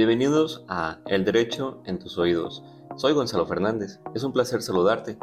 Bienvenidos 0.00 0.64
a 0.66 0.96
El 1.04 1.26
Derecho 1.26 1.82
en 1.84 1.98
tus 1.98 2.16
oídos. 2.16 2.64
Soy 2.96 3.12
Gonzalo 3.12 3.44
Fernández. 3.44 4.00
Es 4.14 4.24
un 4.24 4.32
placer 4.32 4.62
saludarte. 4.62 5.18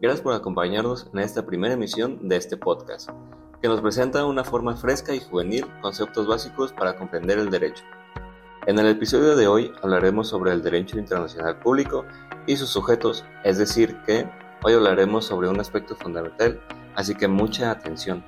Gracias 0.00 0.22
por 0.22 0.34
acompañarnos 0.34 1.08
en 1.12 1.20
esta 1.20 1.46
primera 1.46 1.74
emisión 1.74 2.28
de 2.28 2.34
este 2.34 2.56
podcast, 2.56 3.10
que 3.62 3.68
nos 3.68 3.80
presenta 3.80 4.26
una 4.26 4.42
forma 4.42 4.76
fresca 4.76 5.14
y 5.14 5.20
juvenil 5.20 5.66
conceptos 5.82 6.26
básicos 6.26 6.72
para 6.72 6.96
comprender 6.96 7.38
el 7.38 7.48
derecho. 7.48 7.84
En 8.66 8.80
el 8.80 8.88
episodio 8.88 9.36
de 9.36 9.46
hoy 9.46 9.70
hablaremos 9.84 10.26
sobre 10.26 10.50
el 10.50 10.64
derecho 10.64 10.98
internacional 10.98 11.60
público 11.60 12.04
y 12.48 12.56
sus 12.56 12.70
sujetos, 12.70 13.24
es 13.44 13.56
decir, 13.56 13.98
que 14.04 14.28
hoy 14.64 14.72
hablaremos 14.72 15.26
sobre 15.26 15.48
un 15.48 15.60
aspecto 15.60 15.94
fundamental, 15.94 16.60
así 16.96 17.14
que 17.14 17.28
mucha 17.28 17.70
atención. 17.70 18.24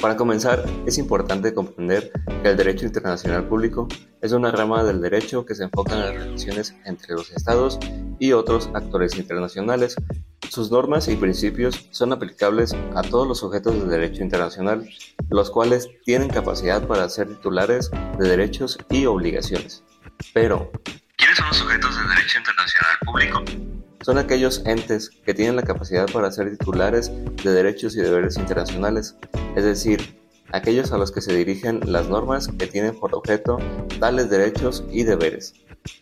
Para 0.00 0.16
comenzar, 0.16 0.64
es 0.86 0.96
importante 0.96 1.52
comprender 1.52 2.12
que 2.42 2.50
el 2.50 2.56
derecho 2.56 2.86
internacional 2.86 3.48
público 3.48 3.88
es 4.22 4.30
una 4.30 4.52
rama 4.52 4.84
del 4.84 5.00
derecho 5.00 5.44
que 5.44 5.56
se 5.56 5.64
enfoca 5.64 5.94
en 5.94 6.00
las 6.00 6.14
relaciones 6.14 6.76
entre 6.84 7.14
los 7.14 7.32
estados 7.32 7.80
y 8.20 8.30
otros 8.30 8.70
actores 8.74 9.16
internacionales. 9.16 9.96
Sus 10.50 10.70
normas 10.70 11.08
y 11.08 11.16
principios 11.16 11.88
son 11.90 12.12
aplicables 12.12 12.76
a 12.94 13.02
todos 13.02 13.26
los 13.26 13.40
sujetos 13.40 13.74
del 13.74 13.88
derecho 13.88 14.22
internacional, 14.22 14.88
los 15.30 15.50
cuales 15.50 15.88
tienen 16.04 16.28
capacidad 16.28 16.86
para 16.86 17.08
ser 17.08 17.26
titulares 17.26 17.90
de 18.20 18.28
derechos 18.28 18.78
y 18.90 19.04
obligaciones. 19.06 19.82
Pero, 20.32 20.70
¿quiénes 21.16 21.36
son 21.38 21.48
los 21.48 21.56
sujetos 21.56 21.96
del 21.96 22.08
derecho 22.08 22.38
internacional 22.38 22.98
público? 23.04 23.68
son 24.08 24.16
aquellos 24.16 24.62
entes 24.64 25.10
que 25.10 25.34
tienen 25.34 25.56
la 25.56 25.62
capacidad 25.62 26.06
para 26.10 26.30
ser 26.30 26.50
titulares 26.50 27.12
de 27.44 27.50
derechos 27.50 27.94
y 27.94 28.00
deberes 28.00 28.38
internacionales, 28.38 29.14
es 29.58 29.64
decir, 29.64 30.16
aquellos 30.52 30.92
a 30.92 30.98
los 30.98 31.10
que 31.10 31.20
se 31.20 31.36
dirigen 31.36 31.80
las 31.84 32.08
normas 32.08 32.46
que 32.46 32.68
tienen 32.68 32.96
por 32.96 33.12
objeto 33.12 33.58
tales 33.98 34.30
derechos 34.30 34.84
y 34.88 35.02
deberes. 35.02 35.52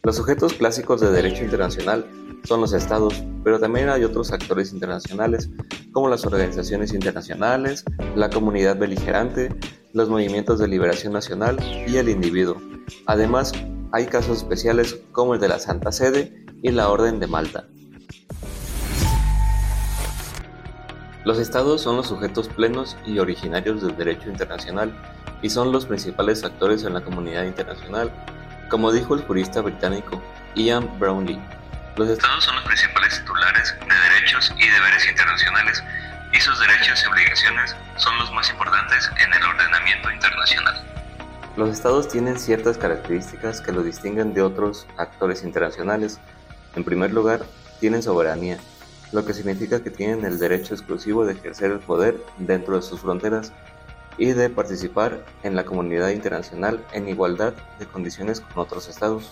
Los 0.03 0.17
sujetos 0.17 0.53
clásicos 0.53 1.01
de 1.01 1.11
derecho 1.11 1.43
internacional 1.43 2.05
son 2.45 2.61
los 2.61 2.75
estados, 2.75 3.15
pero 3.45 3.59
también 3.59 3.89
hay 3.89 4.05
otros 4.05 4.31
actores 4.31 4.75
internacionales, 4.75 5.49
como 5.93 6.11
las 6.11 6.27
organizaciones 6.27 6.93
internacionales, 6.93 7.83
la 8.15 8.29
comunidad 8.29 8.77
beligerante, 8.77 9.49
los 9.95 10.11
movimientos 10.11 10.59
de 10.59 10.69
liberación 10.69 11.15
nacional 11.15 11.59
y 11.89 11.97
el 11.97 12.11
individuo. 12.11 12.61
Además, 13.07 13.53
hay 13.93 14.05
casos 14.05 14.37
especiales 14.39 15.01
como 15.12 15.33
el 15.33 15.41
de 15.41 15.49
la 15.49 15.59
Santa 15.59 15.93
Sede 15.93 16.45
y 16.61 16.73
la 16.73 16.91
Orden 16.91 17.21
de 17.21 17.27
Malta. 17.27 17.69
Los 21.27 21.41
estados 21.41 21.83
son 21.83 21.97
los 21.97 22.07
sujetos 22.07 22.47
plenos 22.47 22.97
y 23.05 23.19
originarios 23.19 23.83
del 23.83 23.97
derecho 23.97 24.31
internacional 24.31 24.95
y 25.43 25.51
son 25.51 25.73
los 25.73 25.85
principales 25.85 26.45
actores 26.45 26.85
en 26.85 26.95
la 26.95 27.01
comunidad 27.01 27.43
internacional, 27.43 28.13
como 28.71 28.93
dijo 28.93 29.17
el 29.17 29.25
jurista 29.25 29.61
británico 29.61 30.23
Ian 30.55 30.89
Brownlee. 31.01 31.43
Los 31.97 32.11
estados 32.11 32.45
son 32.45 32.55
los 32.55 32.65
principales 32.67 33.19
titulares 33.19 33.75
de 33.81 33.95
derechos 34.09 34.55
y 34.57 34.69
deberes 34.69 35.09
internacionales 35.09 35.83
y 36.33 36.41
sus 36.41 36.61
derechos 36.61 37.03
y 37.03 37.09
obligaciones 37.09 37.75
son 37.97 38.17
los 38.19 38.31
más 38.31 38.49
importantes 38.49 39.11
en 39.19 39.35
el 39.35 39.43
ordenamiento 39.43 40.13
internacional. 40.13 40.81
Los 41.57 41.71
estados 41.71 42.07
tienen 42.07 42.39
ciertas 42.39 42.79
características 42.79 43.61
que 43.61 43.73
los 43.73 43.85
distinguen 43.85 44.33
de 44.33 44.43
otros 44.43 44.87
actores 44.97 45.43
internacionales. 45.43 46.21
En 46.77 46.85
primer 46.85 47.13
lugar, 47.13 47.41
tienen 47.81 48.05
soberanía, 48.05 48.59
lo 49.12 49.25
que 49.25 49.35
significa 49.35 49.83
que 49.83 49.91
tienen 49.91 50.25
el 50.25 50.39
derecho 50.39 50.75
exclusivo 50.75 51.25
de 51.25 51.35
ejercer 51.35 51.71
el 51.71 51.79
poder 51.79 52.21
dentro 52.39 52.77
de 52.77 52.83
sus 52.83 53.01
fronteras 53.01 53.53
y 54.19 54.33
de 54.33 54.51
participar 54.51 55.25
en 55.43 55.55
la 55.55 55.65
comunidad 55.65 56.11
internacional 56.11 56.84
en 56.93 57.09
igualdad 57.09 57.55
de 57.78 57.87
condiciones 57.87 58.41
con 58.41 58.59
otros 58.59 58.89
estados. 58.89 59.31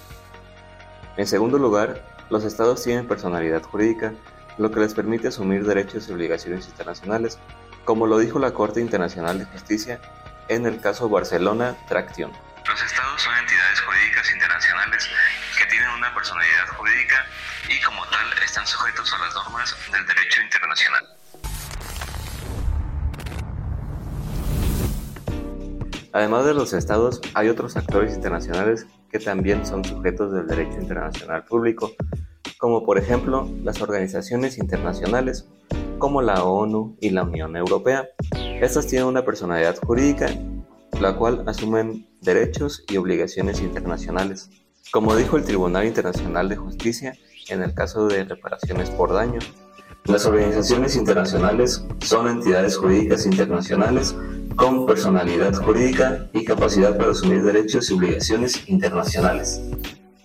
En 1.16 1.26
segundo 1.26 1.58
lugar, 1.58 2.04
los 2.30 2.44
estados 2.44 2.82
tienen 2.82 3.08
personalidad 3.08 3.62
jurídica, 3.62 4.12
lo 4.58 4.70
que 4.70 4.80
les 4.80 4.94
permite 4.94 5.28
asumir 5.28 5.64
derechos 5.64 6.08
y 6.08 6.12
obligaciones 6.12 6.68
internacionales, 6.68 7.38
como 7.84 8.06
lo 8.06 8.18
dijo 8.18 8.38
la 8.38 8.52
Corte 8.52 8.80
Internacional 8.80 9.38
de 9.38 9.44
Justicia 9.46 10.00
en 10.48 10.66
el 10.66 10.80
caso 10.80 11.08
Barcelona 11.08 11.76
Traction. 11.88 12.30
Sujetos 18.66 19.12
a 19.12 19.18
las 19.18 19.34
normas 19.34 19.74
del 19.92 20.06
derecho 20.06 20.40
internacional. 20.42 21.04
Además 26.12 26.44
de 26.46 26.54
los 26.54 26.72
estados, 26.72 27.20
hay 27.34 27.48
otros 27.48 27.76
actores 27.76 28.14
internacionales 28.14 28.86
que 29.10 29.18
también 29.18 29.66
son 29.66 29.84
sujetos 29.84 30.32
del 30.32 30.46
derecho 30.46 30.80
internacional 30.80 31.44
público, 31.44 31.92
como 32.58 32.84
por 32.84 32.98
ejemplo 32.98 33.48
las 33.62 33.82
organizaciones 33.82 34.58
internacionales 34.58 35.48
como 35.98 36.22
la 36.22 36.44
ONU 36.44 36.96
y 37.00 37.10
la 37.10 37.24
Unión 37.24 37.56
Europea. 37.56 38.08
Estas 38.60 38.86
tienen 38.86 39.08
una 39.08 39.24
personalidad 39.24 39.76
jurídica, 39.78 40.28
la 41.00 41.16
cual 41.16 41.44
asumen 41.48 42.06
derechos 42.20 42.84
y 42.88 42.96
obligaciones 42.96 43.60
internacionales. 43.60 44.50
Como 44.92 45.16
dijo 45.16 45.36
el 45.36 45.44
Tribunal 45.44 45.86
Internacional 45.86 46.48
de 46.48 46.56
Justicia, 46.56 47.14
en 47.48 47.62
el 47.62 47.74
caso 47.74 48.06
de 48.06 48.24
reparaciones 48.24 48.90
por 48.90 49.12
daño. 49.12 49.38
Las 50.04 50.26
organizaciones 50.26 50.96
internacionales 50.96 51.82
son 52.00 52.28
entidades 52.28 52.76
jurídicas 52.76 53.24
internacionales 53.24 54.14
con 54.56 54.86
personalidad 54.86 55.54
jurídica 55.54 56.28
y 56.32 56.44
capacidad 56.44 56.96
para 56.96 57.12
asumir 57.12 57.42
derechos 57.42 57.90
y 57.90 57.94
obligaciones 57.94 58.68
internacionales. 58.68 59.62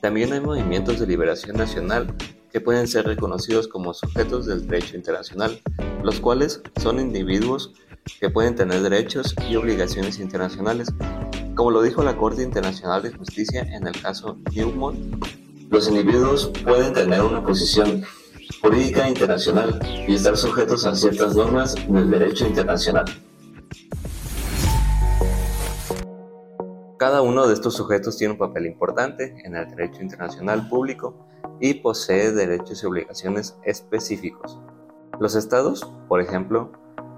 También 0.01 0.33
hay 0.33 0.41
movimientos 0.41 0.99
de 0.99 1.07
liberación 1.07 1.57
nacional 1.57 2.13
que 2.51 2.61
pueden 2.61 2.87
ser 2.87 3.05
reconocidos 3.05 3.67
como 3.67 3.93
sujetos 3.93 4.45
del 4.45 4.67
derecho 4.67 4.97
internacional, 4.97 5.59
los 6.03 6.19
cuales 6.19 6.61
son 6.81 6.99
individuos 6.99 7.73
que 8.19 8.29
pueden 8.29 8.55
tener 8.55 8.81
derechos 8.81 9.35
y 9.49 9.55
obligaciones 9.55 10.19
internacionales, 10.19 10.89
como 11.55 11.71
lo 11.71 11.81
dijo 11.81 12.03
la 12.03 12.17
Corte 12.17 12.43
Internacional 12.43 13.03
de 13.03 13.11
Justicia 13.11 13.61
en 13.61 13.87
el 13.87 14.01
caso 14.01 14.37
Newmont 14.53 15.38
los 15.69 15.87
individuos 15.87 16.51
pueden 16.63 16.93
tener 16.93 17.21
una 17.21 17.43
posición 17.43 18.03
jurídica 18.61 19.07
internacional 19.07 19.79
y 20.07 20.15
estar 20.15 20.35
sujetos 20.35 20.85
a 20.85 20.95
ciertas 20.95 21.35
normas 21.35 21.75
del 21.87 22.09
derecho 22.09 22.47
internacional. 22.47 23.05
Cada 26.97 27.21
uno 27.21 27.47
de 27.47 27.53
estos 27.53 27.75
sujetos 27.75 28.17
tiene 28.17 28.33
un 28.33 28.39
papel 28.39 28.65
importante 28.65 29.35
en 29.45 29.55
el 29.55 29.69
derecho 29.69 30.01
internacional 30.01 30.67
público 30.67 31.27
y 31.61 31.75
posee 31.75 32.31
derechos 32.31 32.83
y 32.83 32.87
obligaciones 32.87 33.55
específicos. 33.63 34.59
Los 35.19 35.35
estados, 35.35 35.89
por 36.07 36.19
ejemplo, 36.19 36.71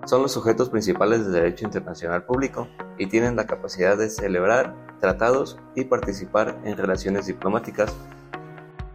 son 0.05 0.23
los 0.23 0.33
sujetos 0.33 0.69
principales 0.69 1.23
del 1.23 1.33
derecho 1.33 1.65
internacional 1.65 2.25
público 2.25 2.67
y 2.97 3.07
tienen 3.07 3.35
la 3.35 3.47
capacidad 3.47 3.97
de 3.97 4.09
celebrar 4.09 4.97
tratados 4.99 5.57
y 5.75 5.85
participar 5.85 6.59
en 6.65 6.77
relaciones 6.77 7.27
diplomáticas 7.27 7.95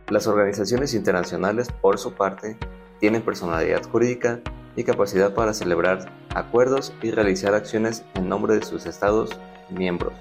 las 0.08 0.26
organizaciones 0.26 0.94
internacionales, 0.94 1.68
por 1.80 1.98
su 1.98 2.12
parte, 2.12 2.56
tienen 3.00 3.22
personalidad 3.22 3.82
jurídica 3.84 4.40
y 4.76 4.84
capacidad 4.84 5.34
para 5.34 5.52
celebrar 5.52 6.10
acuerdos 6.34 6.92
y 7.02 7.10
realizar 7.10 7.54
acciones 7.54 8.04
en 8.14 8.28
nombre 8.28 8.54
de 8.54 8.64
sus 8.64 8.86
estados 8.86 9.30
miembros. 9.70 10.12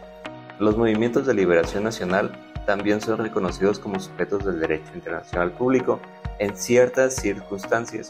Los 0.59 0.77
movimientos 0.77 1.25
de 1.25 1.33
liberación 1.33 1.83
nacional 1.83 2.31
también 2.65 2.99
son 2.99 3.19
reconocidos 3.19 3.77
como 3.77 3.99
sujetos 3.99 4.43
del 4.45 4.59
derecho 4.59 4.91
internacional 4.95 5.51
público 5.51 5.99
en 6.39 6.55
ciertas 6.55 7.15
circunstancias. 7.15 8.07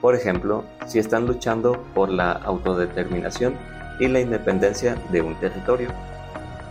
Por 0.00 0.14
ejemplo, 0.14 0.64
si 0.86 0.98
están 0.98 1.26
luchando 1.26 1.82
por 1.94 2.10
la 2.10 2.32
autodeterminación 2.32 3.56
y 3.98 4.06
la 4.06 4.20
independencia 4.20 4.96
de 5.10 5.22
un 5.22 5.34
territorio. 5.40 5.88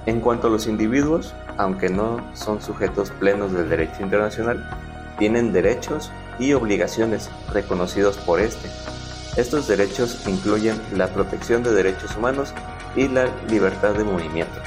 En 0.06 0.22
cuanto 0.22 0.48
a 0.48 0.50
los 0.50 0.68
individuos, 0.68 1.34
aunque 1.58 1.90
no 1.90 2.22
son 2.36 2.62
sujetos 2.62 3.12
plenos 3.12 3.52
del 3.54 3.70
derecho 3.70 4.02
internacional, 4.02 4.70
tienen 5.18 5.52
derechos 5.52 6.12
y 6.40 6.54
obligaciones 6.54 7.30
reconocidos 7.52 8.18
por 8.18 8.40
este. 8.40 8.70
Estos 9.36 9.68
derechos 9.68 10.28
incluyen 10.28 10.80
la 10.96 11.08
protección 11.08 11.64
de 11.64 11.72
derechos 11.72 12.16
humanos 12.16 12.54
y 12.96 13.08
la 13.08 13.28
libertad 13.50 13.94
de 13.94 14.04
movimiento. 14.04 14.60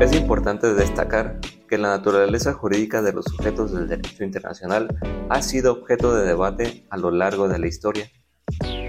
Es 0.00 0.14
importante 0.14 0.72
destacar 0.74 1.40
que 1.68 1.76
la 1.76 1.88
naturaleza 1.88 2.52
jurídica 2.52 3.02
de 3.02 3.12
los 3.12 3.24
sujetos 3.26 3.72
del 3.72 3.88
derecho 3.88 4.24
internacional 4.24 4.96
ha 5.28 5.42
sido 5.42 5.72
objeto 5.72 6.14
de 6.14 6.24
debate 6.24 6.86
a 6.88 6.96
lo 6.96 7.10
largo 7.10 7.48
de 7.48 7.58
la 7.58 7.66
historia 7.66 8.10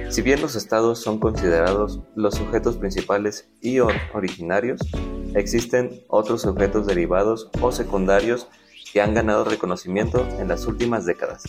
si 0.10 0.22
bien 0.24 0.42
los 0.42 0.56
estados 0.56 1.02
son 1.02 1.20
considerados 1.20 2.00
los 2.16 2.36
sujetos 2.36 2.78
principales 2.78 3.48
y 3.62 3.80
originarios, 3.80 4.82
existen 5.36 6.02
otros 6.08 6.42
sujetos 6.42 6.88
derivados 6.88 7.50
o 7.62 7.72
secundarios 7.72 8.48
que 8.92 9.02
han 9.02 9.14
ganado 9.14 9.46
reconocimiento 9.46 10.28
en 10.40 10.48
las 10.48 10.66
últimas 10.66 11.06
décadas. 11.06 11.44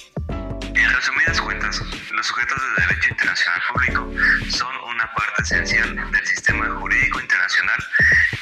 Es 0.74 0.94
resumidas 0.94 1.40
cuentas, 1.40 1.80
los 2.12 2.26
sujetos 2.26 2.58
de 2.60 2.82
derecho 2.82 3.10
internacional 3.10 3.60
público 3.72 4.50
son 4.50 4.74
una 4.94 5.10
parte 5.14 5.42
esencial 5.42 5.96
del 5.96 6.26
sistema 6.26 6.68
jurídico 6.80 7.20
internacional 7.20 7.78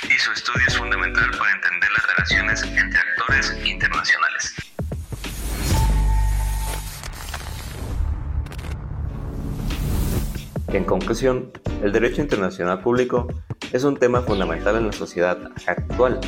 y 0.02 0.18
su 0.18 0.32
estudio 0.32 0.66
es 0.66 0.76
fundamental 0.76 1.30
para 1.38 1.52
entender 1.52 1.90
las 1.92 2.06
relaciones 2.08 2.62
entre 2.64 2.98
actores 2.98 3.54
internacionales. 3.64 4.67
En 10.68 10.84
conclusión, 10.84 11.50
el 11.82 11.92
derecho 11.92 12.20
internacional 12.20 12.82
público 12.82 13.26
es 13.72 13.84
un 13.84 13.96
tema 13.96 14.20
fundamental 14.20 14.76
en 14.76 14.86
la 14.86 14.92
sociedad 14.92 15.38
actual. 15.66 16.20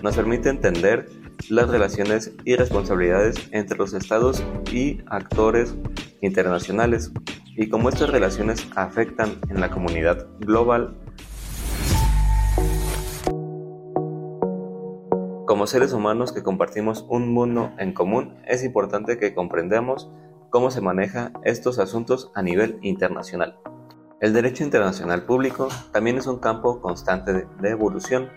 Nos 0.00 0.14
permite 0.14 0.48
entender 0.48 1.10
las 1.48 1.68
relaciones 1.68 2.32
y 2.44 2.54
responsabilidades 2.54 3.48
entre 3.50 3.76
los 3.76 3.92
estados 3.92 4.44
y 4.70 5.00
actores 5.06 5.74
internacionales 6.20 7.10
y 7.56 7.68
cómo 7.68 7.88
estas 7.88 8.10
relaciones 8.10 8.64
afectan 8.76 9.40
en 9.48 9.60
la 9.60 9.70
comunidad 9.70 10.28
global. 10.38 10.96
Como 15.48 15.66
seres 15.66 15.92
humanos 15.92 16.30
que 16.30 16.44
compartimos 16.44 17.04
un 17.08 17.34
mundo 17.34 17.72
en 17.76 17.92
común, 17.92 18.36
es 18.46 18.62
importante 18.62 19.18
que 19.18 19.34
comprendamos 19.34 20.08
cómo 20.48 20.70
se 20.70 20.80
maneja 20.80 21.32
estos 21.44 21.80
asuntos 21.80 22.30
a 22.36 22.42
nivel 22.42 22.78
internacional. 22.82 23.58
El 24.20 24.34
derecho 24.34 24.64
internacional 24.64 25.22
público 25.22 25.68
también 25.92 26.18
es 26.18 26.26
un 26.26 26.40
campo 26.40 26.82
constante 26.82 27.32
de, 27.32 27.70
evolución. 27.70 28.28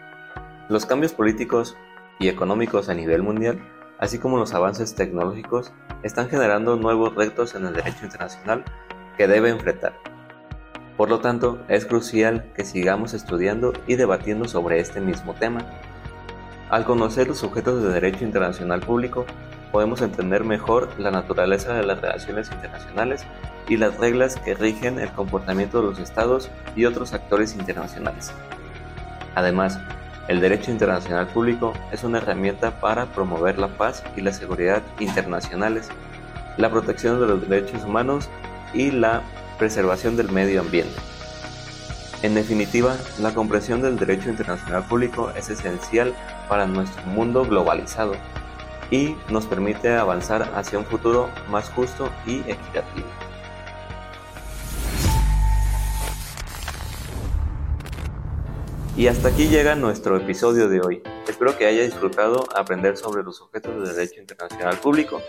Los 0.70 0.86
cambios 0.86 1.12
políticos 1.12 1.76
y 2.20 2.30
económicos 2.30 2.88
a 2.88 2.94
nivel 2.94 3.22
mundial, 3.22 3.62
así 4.00 4.18
como 4.18 4.38
los 4.38 4.54
avances 4.54 4.96
tecnológicos, 4.96 5.74
están 6.02 6.30
generando 6.30 6.78
nuevos 6.78 7.14
retos 7.16 7.54
en 7.56 7.66
el 7.66 7.74
derecho 7.74 8.06
internacional 8.06 8.64
que 9.18 9.28
debe 9.28 9.50
enfrentar. 9.50 10.00
Por 10.96 11.10
lo 11.10 11.20
tanto, 11.20 11.62
es 11.68 11.86
crucial 11.86 12.54
que 12.56 12.64
sigamos 12.64 13.14
estudiando 13.14 13.74
y 13.86 13.96
debatiendo 13.96 14.48
sobre 14.48 14.80
este 14.80 15.02
mismo 15.02 15.34
tema. 15.34 15.66
Al 16.70 16.86
conocer 16.86 17.28
los 17.28 17.40
sujetos 17.40 17.84
de 17.84 17.90
derecho 17.90 18.24
internacional 18.24 18.80
público, 18.80 19.26
podemos 19.74 20.02
entender 20.02 20.46
mejor 20.46 20.98
la 20.98 21.12
naturaleza 21.12 21.74
de 21.74 21.84
las 21.84 22.00
relaciones 22.00 22.50
internacionales 22.54 23.26
y 23.68 23.78
las 23.78 23.98
reglas 23.98 24.36
que 24.38 24.56
rigen 24.56 25.00
el 25.00 25.12
comportamiento 25.12 25.82
de 25.82 25.90
los 25.90 26.00
estados 26.00 26.50
y 26.76 26.86
otros 26.86 27.14
actores 27.14 27.56
internacionales. 27.56 28.32
Además, 29.36 29.80
el 30.28 30.40
derecho 30.40 30.72
internacional 30.72 31.28
público 31.28 31.74
es 31.92 32.04
una 32.04 32.20
herramienta 32.20 32.80
para 32.80 33.08
promover 33.08 33.60
la 33.60 33.68
paz 33.68 34.04
y 34.16 34.22
la 34.22 34.32
seguridad 34.32 34.82
internacionales, 35.00 35.90
la 36.58 36.70
protección 36.70 37.20
de 37.20 37.28
los 37.28 37.50
derechos 37.50 37.84
humanos 37.84 38.30
y 38.74 38.92
la 38.92 39.22
preservación 39.58 40.16
del 40.16 40.32
medio 40.32 40.62
ambiente. 40.62 40.96
En 42.22 42.36
definitiva, 42.36 42.96
la 43.20 43.34
comprensión 43.34 43.82
del 43.82 43.98
derecho 43.98 44.30
internacional 44.30 44.84
público 44.86 45.32
es 45.36 45.50
esencial 45.50 46.14
para 46.48 46.66
nuestro 46.68 47.04
mundo 47.08 47.44
globalizado 47.44 48.14
y 48.92 49.16
nos 49.30 49.46
permite 49.46 49.94
avanzar 49.94 50.50
hacia 50.56 50.80
un 50.80 50.86
futuro 50.86 51.30
más 51.50 51.70
justo 51.70 52.10
y 52.26 52.38
equitativo. 52.50 53.08
Y 58.96 59.08
hasta 59.08 59.30
aquí 59.30 59.48
llega 59.48 59.76
nuestro 59.76 60.18
episodio 60.18 60.70
de 60.70 60.80
hoy. 60.80 61.02
Espero 61.28 61.58
que 61.58 61.66
haya 61.66 61.82
disfrutado 61.82 62.46
aprender 62.56 62.96
sobre 62.96 63.24
los 63.24 63.42
objetos 63.42 63.82
de 63.82 63.92
derecho 63.92 64.22
internacional 64.22 64.78
público. 64.78 65.20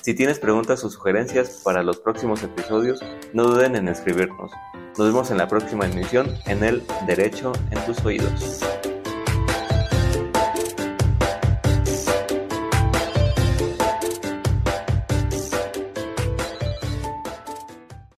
Si 0.00 0.14
tienes 0.14 0.38
preguntas 0.38 0.82
o 0.82 0.88
sugerencias 0.88 1.60
para 1.62 1.82
los 1.82 1.98
próximos 1.98 2.42
episodios, 2.42 3.00
no 3.34 3.44
duden 3.44 3.76
en 3.76 3.88
escribirnos. 3.88 4.50
Nos 4.96 5.06
vemos 5.06 5.30
en 5.30 5.36
la 5.36 5.46
próxima 5.46 5.84
emisión 5.84 6.34
en 6.46 6.64
el 6.64 6.82
Derecho 7.06 7.52
en 7.70 7.84
tus 7.84 8.02
oídos. 8.04 8.60